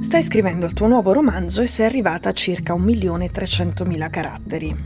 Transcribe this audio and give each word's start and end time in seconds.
Stai 0.00 0.22
scrivendo 0.22 0.64
il 0.64 0.74
tuo 0.74 0.86
nuovo 0.86 1.12
romanzo 1.12 1.60
e 1.60 1.66
sei 1.66 1.86
arrivata 1.86 2.28
a 2.28 2.32
circa 2.32 2.74
1.300.000 2.74 4.08
caratteri. 4.08 4.84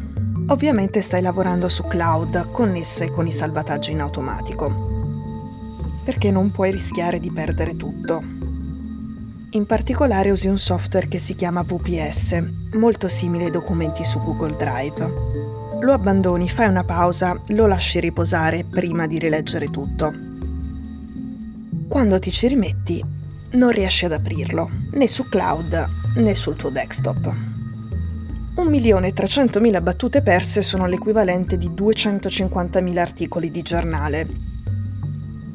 Ovviamente 0.49 1.03
stai 1.03 1.21
lavorando 1.21 1.69
su 1.69 1.85
cloud 1.85 2.51
connesse 2.51 3.11
con 3.11 3.27
i 3.27 3.33
salvataggi 3.33 3.93
in 3.93 4.01
automatico. 4.01 4.91
Perché 6.03 6.31
non 6.31 6.51
puoi 6.51 6.71
rischiare 6.71 7.21
di 7.21 7.31
perdere 7.31 7.77
tutto. 7.77 8.23
In 9.51 9.67
particolare 9.67 10.31
usi 10.31 10.49
un 10.49 10.57
software 10.57 11.09
che 11.09 11.19
si 11.19 11.35
chiama 11.35 11.63
VPS, 11.63 12.43
molto 12.73 13.07
simile 13.07 13.45
ai 13.45 13.51
documenti 13.51 14.05
su 14.05 14.19
Google 14.19 14.57
Drive. 14.57 15.13
Lo 15.79 15.93
abbandoni, 15.93 16.49
fai 16.49 16.69
una 16.69 16.85
pausa, 16.85 17.39
lo 17.49 17.67
lasci 17.67 18.01
riposare 18.01 18.65
prima 18.65 19.07
di 19.07 19.19
rileggere 19.19 19.69
tutto. 19.69 20.13
Quando 21.87 22.19
ti 22.19 22.31
ci 22.31 22.49
rimetti, 22.49 23.21
non 23.53 23.71
riesci 23.71 24.05
ad 24.05 24.13
aprirlo, 24.13 24.71
né 24.93 25.09
su 25.09 25.29
cloud 25.29 25.89
né 26.17 26.35
sul 26.35 26.57
tuo 26.57 26.71
desktop. 26.71 27.51
1.300.000 28.55 29.83
battute 29.83 30.23
perse 30.23 30.61
sono 30.61 30.87
l'equivalente 30.87 31.57
di 31.57 31.71
250.000 31.71 32.99
articoli 32.99 33.51
di 33.51 33.63
giornale. 33.63 34.29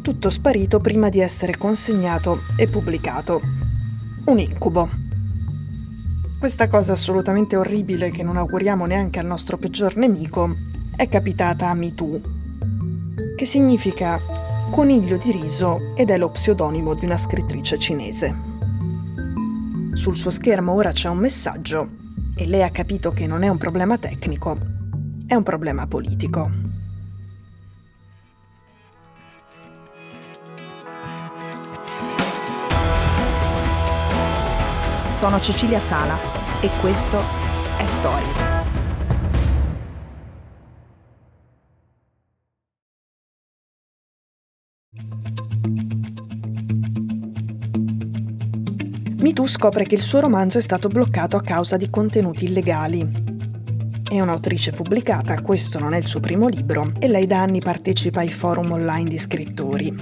Tutto 0.02 0.30
sparito 0.30 0.80
prima 0.80 1.10
di 1.10 1.20
essere 1.20 1.58
consegnato 1.58 2.42
e 2.56 2.68
pubblicato. 2.68 3.42
Un 4.26 4.40
incubo. 4.40 4.90
Questa 6.40 6.68
cosa 6.68 6.94
assolutamente 6.94 7.56
orribile 7.56 8.10
che 8.10 8.24
non 8.24 8.38
auguriamo 8.38 8.86
neanche 8.86 9.20
al 9.20 9.26
nostro 9.26 9.58
peggior 9.58 9.96
nemico 9.96 10.56
è 10.96 11.08
capitata 11.08 11.70
a 11.70 11.74
MeToo, 11.74 12.22
che 13.36 13.46
significa 13.46 14.20
Coniglio 14.70 15.18
di 15.18 15.32
riso 15.32 15.94
ed 15.96 16.10
è 16.12 16.18
lo 16.18 16.30
pseudonimo 16.30 16.94
di 16.94 17.06
una 17.06 17.18
scrittrice 17.18 17.80
cinese. 17.80 18.36
Sul 19.94 20.16
suo 20.16 20.30
schermo 20.30 20.74
ora 20.74 20.92
c'è 20.92 21.10
un 21.10 21.18
messaggio 21.18 21.90
e 22.36 22.46
lei 22.46 22.62
ha 22.62 22.70
capito 22.70 23.12
che 23.12 23.26
non 23.26 23.44
è 23.44 23.48
un 23.48 23.58
problema 23.58 23.98
tecnico, 23.98 24.58
è 25.26 25.34
un 25.34 25.44
problema 25.44 25.88
politico. 25.88 26.52
Sono 35.10 35.40
Cecilia 35.40 35.80
Sala 35.80 36.20
e 36.62 36.70
questo 36.80 37.18
è 37.78 37.86
Stories. 37.88 38.57
MeToo 49.28 49.46
scopre 49.46 49.86
che 49.86 49.96
il 49.96 50.02
suo 50.02 50.22
romanzo 50.22 50.58
è 50.58 50.62
stato 50.62 50.88
bloccato 50.88 51.36
a 51.36 51.42
causa 51.42 51.76
di 51.76 51.90
contenuti 51.90 52.46
illegali. 52.46 53.26
È 54.02 54.22
un'autrice 54.22 54.72
pubblicata, 54.72 55.42
questo 55.42 55.80
non 55.80 55.94
è 55.94 55.98
il 55.98 56.06
suo 56.06 56.22
primo 56.22 56.48
libro, 56.48 56.94
e 56.98 57.10
lei 57.10 57.28
da 57.28 57.42
anni 57.42 57.60
partecipa 57.60 58.22
ai 58.22 58.32
forum 58.32 58.72
online 58.72 59.10
di 59.10 59.18
scrittori. 59.18 59.94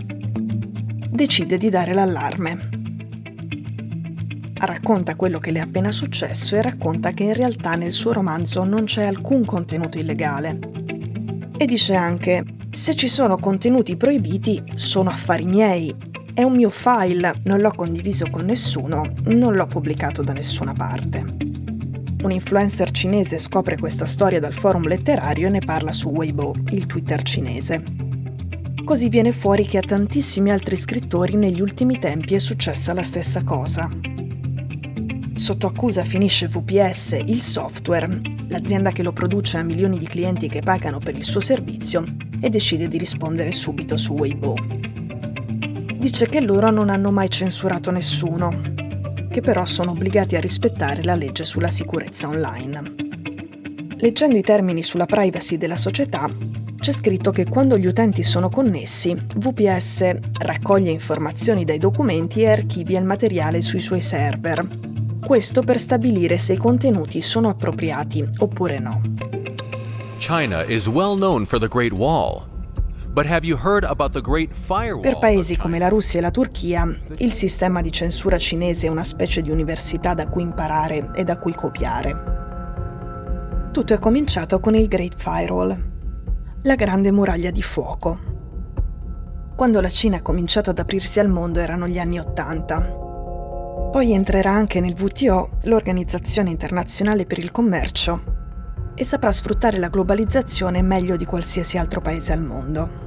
Decide 1.10 1.58
di 1.58 1.70
dare 1.72 1.96
l'allarme. 1.96 2.70
Racconta 4.60 5.16
quello 5.16 5.40
che 5.40 5.50
le 5.50 5.58
è 5.58 5.64
appena 5.64 5.90
successo 5.90 6.56
e 6.56 6.62
racconta 6.62 7.10
che 7.10 7.24
in 7.24 7.34
realtà 7.34 7.74
nel 7.74 7.94
suo 7.94 8.14
romanzo 8.14 8.64
non 8.64 8.84
c'è 8.84 9.06
alcun 9.06 9.44
contenuto 9.44 9.98
illegale. 9.98 10.60
E 11.58 11.66
dice 11.66 11.96
anche, 11.96 12.44
se 12.70 12.94
ci 12.94 13.08
sono 13.08 13.38
contenuti 13.38 13.98
proibiti, 13.98 14.62
sono 14.76 15.10
affari 15.10 15.46
miei, 15.46 16.14
è 16.36 16.44
un 16.44 16.54
mio 16.54 16.70
file, 16.70 17.40
non 17.46 17.62
l'ho 17.62 17.72
condiviso 17.72 18.30
con 18.30 18.44
nessuno, 18.44 19.10
non 19.28 19.56
l'ho 19.56 19.68
pubblicato 19.68 20.22
da 20.22 20.34
nessuna 20.34 20.74
parte. 20.74 21.20
Un 22.24 22.30
influencer 22.30 22.92
cinese 22.92 23.38
scopre 23.38 23.78
questa 23.78 24.06
storia 24.06 24.42
dal 24.42 24.54
forum 24.54 24.86
letterario 24.86 25.48
e 25.48 25.52
ne 25.52 25.60
parla 25.60 25.94
su 25.94 26.10
Weibo, 26.10 26.54
il 26.72 26.88
Twitter 26.88 27.22
cinese. 27.22 27.82
Così 28.84 29.08
viene 29.08 29.32
fuori 29.32 29.66
che 29.66 29.78
a 29.78 29.82
tantissimi 29.82 30.52
altri 30.52 30.76
scrittori 30.76 31.38
negli 31.38 31.62
ultimi 31.62 32.00
tempi 32.00 32.36
è 32.36 32.40
successa 32.40 32.94
la 32.94 33.04
stessa 33.04 33.42
cosa. 33.46 33.90
Sotto 35.36 35.68
accusa 35.68 36.04
finisce 36.04 36.50
VPS, 36.50 37.18
il 37.28 37.42
software, 37.42 38.22
l'azienda 38.50 38.92
che 38.92 39.04
lo 39.04 39.14
produce 39.14 39.58
a 39.58 39.64
milioni 39.64 39.98
di 39.98 40.06
clienti 40.06 40.50
che 40.50 40.60
pagano 40.60 41.00
per 41.00 41.16
il 41.16 41.24
suo 41.24 41.40
servizio, 41.40 42.04
e 42.42 42.50
decide 42.50 42.90
di 42.90 42.98
rispondere 42.98 43.54
subito 43.54 43.96
su 43.96 44.14
Weibo 44.14 44.85
dice 46.06 46.30
che 46.30 46.40
loro 46.40 46.70
non 46.70 46.90
hanno 46.90 47.10
mai 47.10 47.32
censurato 47.32 47.90
nessuno, 47.90 48.62
che 49.28 49.42
però 49.42 49.66
sono 49.66 49.90
obbligati 49.90 50.36
a 50.36 50.40
rispettare 50.40 51.04
la 51.04 51.16
legge 51.16 51.44
sulla 51.46 51.72
sicurezza 51.72 52.28
online. 52.28 52.94
Leggendo 53.98 54.38
i 54.38 54.44
termini 54.44 54.84
sulla 54.84 55.08
privacy 55.08 55.58
della 55.58 55.76
società, 55.76 56.30
c'è 56.78 56.92
scritto 56.92 57.32
che 57.32 57.46
quando 57.46 57.76
gli 57.80 57.88
utenti 57.88 58.22
sono 58.22 58.52
connessi, 58.52 59.16
VPS 59.16 60.16
raccoglie 60.44 60.92
informazioni 60.92 61.66
dai 61.66 61.80
documenti 61.80 62.44
e 62.44 62.52
archivia 62.52 63.00
il 63.00 63.06
materiale 63.06 63.64
sui 63.64 63.80
suoi 63.80 64.02
server. 64.02 64.64
Questo 65.26 65.64
per 65.64 65.80
stabilire 65.80 66.38
se 66.38 66.54
i 66.54 66.58
contenuti 66.58 67.20
sono 67.24 67.50
appropriati 67.50 68.24
oppure 68.38 68.78
no. 68.78 69.02
China 70.20 70.64
is 70.66 70.86
well 70.86 71.16
known 71.16 71.48
for 71.48 71.58
the 71.58 71.68
Great 71.68 71.94
Wall. 71.94 72.55
Per 75.00 75.20
paesi 75.20 75.56
come 75.56 75.80
la 75.80 75.88
Russia 75.88 76.20
e 76.20 76.22
la 76.22 76.32
Turchia, 76.32 76.86
il 77.20 77.32
sistema 77.32 77.80
di 77.80 77.90
censura 77.90 78.38
cinese 78.38 78.88
è 78.88 78.90
una 78.90 79.06
specie 79.06 79.42
di 79.42 79.50
università 79.50 80.14
da 80.14 80.28
cui 80.28 80.42
imparare 80.42 81.12
e 81.16 81.24
da 81.24 81.38
cui 81.38 81.54
copiare. 81.54 83.70
Tutto 83.72 83.94
è 83.94 84.00
cominciato 84.00 84.60
con 84.60 84.76
il 84.76 84.90
Great 84.90 85.16
Firewall, 85.16 85.92
la 86.64 86.76
grande 86.76 87.14
muraglia 87.14 87.52
di 87.52 87.62
fuoco. 87.62 88.20
Quando 89.56 89.80
la 89.80 89.88
Cina 89.88 90.18
ha 90.18 90.22
cominciato 90.22 90.72
ad 90.72 90.80
aprirsi 90.80 91.22
al 91.22 91.30
mondo 91.30 91.62
erano 91.62 91.88
gli 91.88 91.98
anni 91.98 92.20
Ottanta. 92.20 92.82
Poi 92.82 94.12
entrerà 94.12 94.52
anche 94.52 94.82
nel 94.82 95.00
WTO, 95.00 95.52
l'Organizzazione 95.64 96.50
internazionale 96.50 97.26
per 97.26 97.38
il 97.38 97.52
commercio, 97.52 98.35
e 98.96 99.04
saprà 99.04 99.32
sfruttare 99.32 99.78
la 99.78 99.90
globalizzazione 99.90 100.82
meglio 100.82 101.16
di 101.16 101.26
qualsiasi 101.26 101.78
altro 101.78 102.02
paese 102.02 102.34
al 102.34 102.42
mondo 102.42 103.06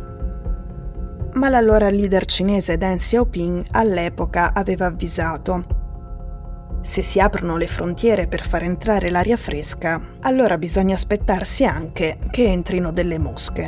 ma 1.38 1.48
l'allora 1.48 1.88
leader 1.88 2.24
cinese 2.24 2.76
Deng 2.76 2.98
Xiaoping 2.98 3.66
all'epoca 3.70 4.52
aveva 4.52 4.86
avvisato 4.86 5.76
se 6.80 7.02
si 7.02 7.20
aprono 7.20 7.56
le 7.56 7.66
frontiere 7.66 8.28
per 8.28 8.46
far 8.46 8.62
entrare 8.62 9.10
l'aria 9.10 9.36
fresca, 9.36 10.00
allora 10.20 10.56
bisogna 10.56 10.94
aspettarsi 10.94 11.64
anche 11.64 12.18
che 12.30 12.44
entrino 12.44 12.92
delle 12.92 13.18
mosche. 13.18 13.62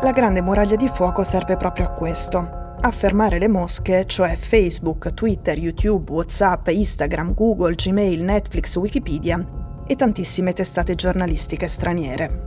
La 0.00 0.12
grande 0.14 0.40
muraglia 0.42 0.76
di 0.76 0.88
fuoco 0.88 1.24
serve 1.24 1.56
proprio 1.56 1.86
a 1.86 1.90
questo, 1.90 2.76
a 2.80 2.90
fermare 2.92 3.38
le 3.38 3.48
mosche, 3.48 4.06
cioè 4.06 4.36
Facebook, 4.36 5.12
Twitter, 5.12 5.58
YouTube, 5.58 6.12
WhatsApp, 6.12 6.68
Instagram, 6.68 7.34
Google, 7.34 7.74
Gmail, 7.74 8.22
Netflix, 8.22 8.76
Wikipedia 8.76 9.64
e 9.86 9.94
tantissime 9.96 10.52
testate 10.52 10.94
giornalistiche 10.94 11.68
straniere. 11.68 12.46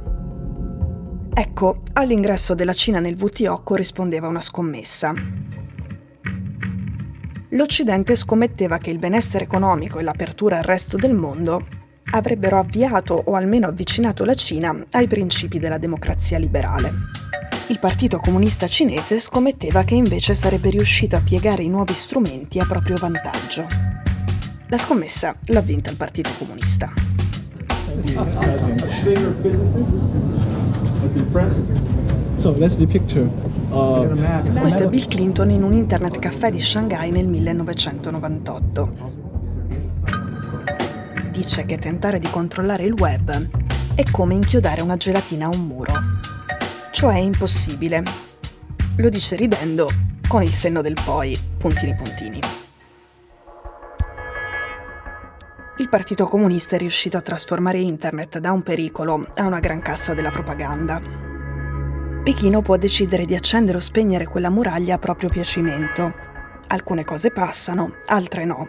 Ecco, 1.34 1.84
all'ingresso 1.94 2.54
della 2.54 2.74
Cina 2.74 3.00
nel 3.00 3.16
WTO 3.18 3.64
corrispondeva 3.64 4.28
una 4.28 4.42
scommessa. 4.42 5.14
L'Occidente 7.50 8.16
scommetteva 8.16 8.78
che 8.78 8.90
il 8.90 9.00
benessere 9.00 9.46
economico 9.46 10.00
e 10.00 10.03
l'apertura 10.03 10.58
al 10.58 10.64
resto 10.64 10.97
del 10.97 11.16
mondo 11.16 11.66
avrebbero 12.12 12.59
avviato 12.59 13.22
o 13.26 13.34
almeno 13.34 13.68
avvicinato 13.68 14.26
la 14.26 14.34
Cina 14.34 14.76
ai 14.92 15.08
principi 15.08 15.59
della 15.59 15.78
democrazia 15.78 16.38
liberale. 16.38 16.94
Il 17.70 17.80
Partito 17.80 18.18
Comunista 18.18 18.68
Cinese 18.68 19.20
scommetteva 19.20 19.84
che 19.84 19.94
invece 19.94 20.34
sarebbe 20.34 20.72
riuscito 20.72 21.16
a 21.16 21.22
piegare 21.22 21.64
i 21.64 21.70
nuovi 21.70 21.94
strumenti 21.94 22.59
a 22.59 22.66
proprio 22.66 22.97
vantaggio. 22.97 23.66
La 24.68 24.78
scommessa 24.78 25.35
l'ha 25.46 25.62
vinta 25.62 25.90
il 25.90 25.97
Partito 25.97 26.32
Comunista. 26.38 27.09
Uh, 33.70 34.59
Questo 34.59 34.84
è 34.84 34.88
Bill 34.88 35.06
Clinton 35.08 35.50
in 35.52 35.64
un 35.64 35.74
internet 35.74 36.20
caffè 36.20 36.50
di 36.50 36.62
Shanghai 36.62 37.12
nel 37.12 37.28
1998. 37.28 38.90
Dice 41.32 41.66
che 41.66 41.78
tentare 41.78 42.20
di 42.20 42.30
controllare 42.30 42.84
il 42.84 42.94
web 42.94 43.50
è 43.96 44.03
come 44.12 44.35
inchiodare 44.35 44.82
una 44.82 44.97
gelatina 44.97 45.46
a 45.46 45.50
un 45.50 45.68
muro. 45.68 45.94
Cioè 46.92 47.16
è 47.16 47.20
impossibile. 47.20 48.03
Lo 48.97 49.09
dice 49.09 49.35
ridendo, 49.35 49.88
con 50.28 50.44
il 50.44 50.52
senno 50.52 50.82
del 50.82 50.97
poi, 51.03 51.38
puntini 51.58 51.96
puntini. 51.96 52.59
Il 55.79 55.90
Partito 55.90 56.26
Comunista 56.26 56.76
è 56.76 56.79
riuscito 56.79 57.17
a 57.17 57.22
trasformare 57.22 57.79
Internet 57.79 58.40
da 58.40 58.52
un 58.52 58.61
pericolo 58.61 59.28
a 59.35 59.46
una 59.46 59.59
gran 59.59 59.81
cassa 59.81 60.14
della 60.14 60.31
propaganda. 60.31 61.02
Pechino 62.23 62.61
può 62.61 62.78
decidere 62.78 63.26
di 63.26 63.35
accendere 63.35 63.78
o 63.78 63.81
spegnere 63.81 64.26
quella 64.26 64.49
muraglia 64.49 64.96
a 64.96 64.99
proprio 64.99 65.29
piacimento, 65.29 66.14
Alcune 66.72 67.03
cose 67.03 67.31
passano, 67.31 67.96
altre 68.05 68.46
no. 68.46 68.67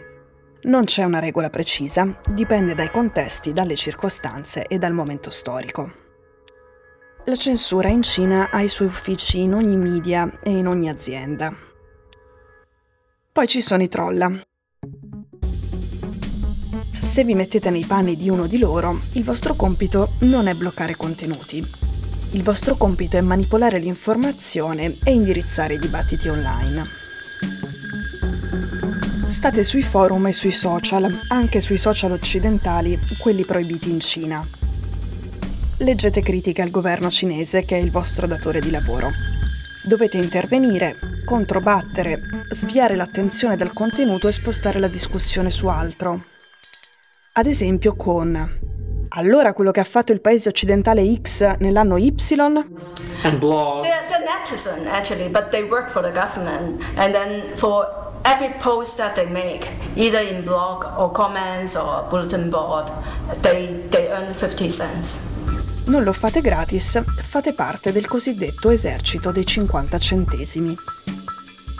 Non 0.62 0.84
c'è 0.84 1.04
una 1.04 1.18
regola 1.18 1.50
precisa, 1.50 2.18
dipende 2.30 2.74
dai 2.74 2.90
contesti, 2.90 3.52
dalle 3.52 3.76
circostanze 3.76 4.66
e 4.66 4.78
dal 4.78 4.94
momento 4.94 5.28
storico. 5.28 5.92
La 7.26 7.36
censura 7.36 7.88
in 7.88 8.00
Cina 8.00 8.48
ha 8.50 8.62
i 8.62 8.68
suoi 8.68 8.88
uffici 8.88 9.42
in 9.42 9.52
ogni 9.52 9.76
media 9.76 10.32
e 10.42 10.50
in 10.50 10.66
ogni 10.66 10.88
azienda. 10.88 11.54
Poi 13.32 13.46
ci 13.46 13.60
sono 13.60 13.82
i 13.82 13.88
trolla. 13.88 14.32
Se 17.10 17.24
vi 17.24 17.34
mettete 17.34 17.70
nei 17.70 17.84
panni 17.86 18.14
di 18.14 18.28
uno 18.28 18.46
di 18.46 18.56
loro, 18.56 19.00
il 19.14 19.24
vostro 19.24 19.56
compito 19.56 20.12
non 20.20 20.46
è 20.46 20.54
bloccare 20.54 20.94
contenuti. 20.94 21.56
Il 22.30 22.44
vostro 22.44 22.76
compito 22.76 23.16
è 23.16 23.20
manipolare 23.20 23.80
l'informazione 23.80 24.96
e 25.02 25.10
indirizzare 25.10 25.74
i 25.74 25.80
dibattiti 25.80 26.28
online. 26.28 26.84
State 29.26 29.64
sui 29.64 29.82
forum 29.82 30.28
e 30.28 30.32
sui 30.32 30.52
social, 30.52 31.12
anche 31.30 31.60
sui 31.60 31.78
social 31.78 32.12
occidentali, 32.12 32.96
quelli 33.18 33.42
proibiti 33.42 33.90
in 33.90 33.98
Cina 33.98 34.46
leggete 35.78 36.20
critiche 36.20 36.62
al 36.62 36.70
governo 36.70 37.10
cinese 37.10 37.64
che 37.64 37.76
è 37.76 37.80
il 37.80 37.90
vostro 37.90 38.28
datore 38.28 38.60
di 38.60 38.70
lavoro. 38.70 39.10
Dovete 39.88 40.18
intervenire, 40.18 40.94
controbattere, 41.24 42.20
sviare 42.52 42.94
l'attenzione 42.94 43.56
dal 43.56 43.72
contenuto 43.72 44.28
e 44.28 44.32
spostare 44.32 44.78
la 44.78 44.88
discussione 44.88 45.50
su 45.50 45.66
altro. 45.66 46.29
Ad 47.32 47.46
esempio 47.46 47.94
con 47.94 48.58
allora 49.10 49.52
quello 49.52 49.70
che 49.70 49.78
ha 49.78 49.84
fatto 49.84 50.10
il 50.10 50.20
paese 50.20 50.48
occidentale 50.48 51.04
X 51.14 51.58
nell'anno 51.58 51.96
Y? 51.96 52.12
And 53.22 53.38
blogs. 53.38 53.82
They're, 53.82 54.00
they're 54.08 54.24
netizen 54.24 54.86
actually, 54.88 55.28
but 55.28 55.50
they 55.50 55.62
work 55.62 55.90
for 55.90 56.02
the 56.02 56.10
government. 56.10 56.82
And 56.96 57.14
then 57.14 57.54
for 57.54 57.86
every 58.24 58.52
post 58.58 58.96
that 58.96 59.14
they 59.14 59.26
make, 59.26 59.68
either 59.94 60.20
in 60.20 60.42
blog 60.42 60.84
or 60.98 61.12
comments 61.12 61.76
or 61.76 62.04
bulletin 62.10 62.50
board, 62.50 62.90
they, 63.42 63.80
they 63.90 64.08
earn 64.08 64.34
50 64.34 64.70
cents 64.70 65.18
non 65.86 66.04
lo 66.04 66.12
fate 66.12 66.40
gratis, 66.40 67.02
fate 67.04 67.52
parte 67.52 67.90
del 67.90 68.06
cosiddetto 68.06 68.70
esercito 68.70 69.32
dei 69.32 69.44
50 69.44 69.98
centesimi. 69.98 70.76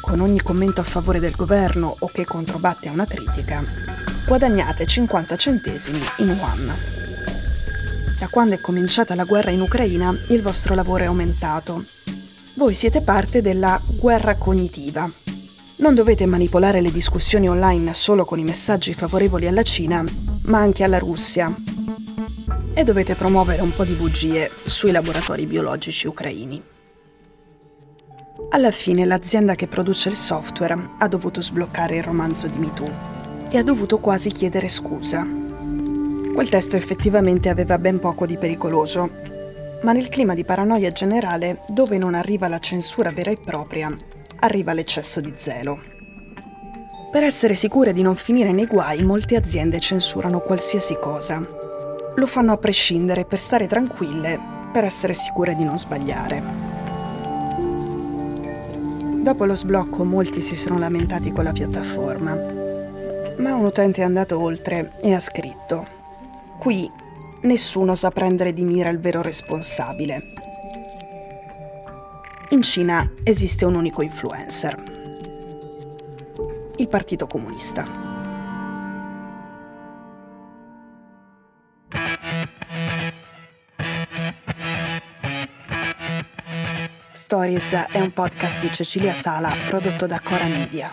Con 0.01 0.19
ogni 0.19 0.41
commento 0.41 0.81
a 0.81 0.85
favore 0.85 1.21
del 1.21 1.37
governo 1.37 1.95
o 1.97 2.09
che 2.09 2.25
controbatte 2.25 2.89
a 2.89 2.93
una 2.93 3.07
critica, 3.07 3.63
guadagnate 4.27 4.87
50 4.87 5.37
centesimi 5.37 6.01
in 6.19 6.39
one. 6.41 6.75
Da 8.19 8.29
quando 8.29 8.55
è 8.55 8.61
cominciata 8.61 9.15
la 9.15 9.25
guerra 9.25 9.51
in 9.51 9.61
Ucraina, 9.61 10.15
il 10.29 10.43
vostro 10.43 10.75
lavoro 10.75 11.05
è 11.05 11.07
aumentato. 11.07 11.85
Voi 12.55 12.75
siete 12.75 13.01
parte 13.01 13.41
della 13.41 13.81
guerra 13.87 14.37
cognitiva. 14.37 15.11
Non 15.77 15.95
dovete 15.95 16.27
manipolare 16.27 16.81
le 16.81 16.93
discussioni 16.93 17.49
online 17.49 17.95
solo 17.95 18.25
con 18.25 18.39
i 18.39 18.45
messaggi 18.45 18.93
favorevoli 18.93 19.47
alla 19.47 19.63
Cina, 19.63 20.05
ma 20.43 20.59
anche 20.59 20.85
alla 20.85 20.99
Russia, 20.99 21.55
e 22.75 22.85
dovete 22.85 23.15
promuovere 23.15 23.63
un 23.63 23.75
po' 23.75 23.85
di 23.85 23.95
bugie 23.95 24.51
sui 24.65 24.91
laboratori 24.91 25.47
biologici 25.47 26.07
ucraini. 26.07 26.63
Alla 28.51 28.71
fine 28.71 29.05
l'azienda 29.07 29.55
che 29.55 29.67
produce 29.67 30.09
il 30.09 30.17
software 30.17 30.91
ha 30.99 31.09
dovuto 31.09 31.41
sbloccare 31.41 31.97
il 31.97 32.03
romanzo 32.03 32.47
di 32.49 32.59
MeToo 32.59 33.20
e 33.51 33.59
ha 33.59 33.63
dovuto 33.63 33.99
quasi 33.99 34.31
chiedere 34.31 34.69
scusa. 34.69 35.27
Quel 36.33 36.49
testo 36.49 36.77
effettivamente 36.77 37.49
aveva 37.49 37.79
ben 37.79 37.99
poco 37.99 38.25
di 38.25 38.39
pericoloso, 38.39 39.11
ma 39.83 39.93
nel 39.93 40.09
clima 40.09 40.35
di 40.35 40.45
paranoia 40.45 40.93
generale, 40.93 41.61
dove 41.69 41.99
non 41.99 42.15
arriva 42.15 42.49
la 42.49 42.59
censura 42.59 43.11
vera 43.11 43.31
e 43.31 43.39
propria, 43.45 43.93
arriva 44.41 44.73
l'eccesso 44.73 45.21
di 45.21 45.33
zelo. 45.37 45.79
Per 47.11 47.25
essere 47.25 47.57
sicure 47.57 47.93
di 47.93 48.03
non 48.03 48.15
finire 48.15 48.53
nei 48.53 48.67
guai, 48.67 49.03
molte 49.03 49.35
aziende 49.35 49.81
censurano 49.81 50.41
qualsiasi 50.41 50.97
cosa, 51.01 51.45
lo 52.15 52.27
fanno 52.27 52.53
a 52.53 52.57
prescindere 52.57 53.25
per 53.25 53.39
stare 53.39 53.67
tranquille, 53.67 54.39
per 54.73 54.85
essere 54.85 55.13
sicure 55.15 55.57
di 55.57 55.65
non 55.65 55.79
sbagliare. 55.79 56.43
Dopo 59.23 59.45
lo 59.45 59.55
sblocco 59.55 60.05
molti 60.05 60.41
si 60.41 60.55
sono 60.55 60.79
lamentati 60.79 61.33
con 61.33 61.45
la 61.45 61.53
piattaforma, 61.53 62.60
ma 63.41 63.55
un 63.55 63.65
utente 63.65 64.03
è 64.03 64.05
andato 64.05 64.39
oltre 64.39 64.93
e 65.01 65.15
ha 65.15 65.21
scritto, 65.21 65.87
qui 66.59 66.91
nessuno 67.43 67.95
sa 67.95 68.11
prendere 68.11 68.53
di 68.53 68.65
mira 68.65 68.91
il 68.91 69.01
vero 69.01 69.23
responsabile. 69.23 70.23
In 72.51 72.63
Cina 72.63 73.11
esiste 73.25 73.65
un 73.65 73.77
unico 73.77 74.03
influencer, 74.03 74.83
il 76.77 76.89
Partito 76.89 77.27
Comunista. 77.27 78.19
Stories 87.13 87.73
è 87.93 88.01
un 88.01 88.13
podcast 88.13 88.61
di 88.61 88.71
Cecilia 88.73 89.15
Sala 89.15 89.55
prodotto 89.69 90.07
da 90.07 90.21
Cora 90.21 90.47
Media. 90.47 90.93